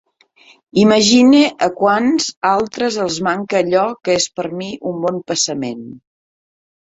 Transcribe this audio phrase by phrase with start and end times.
[0.83, 5.85] Imagine a quants altres els manca allò que és per mi un bon passament.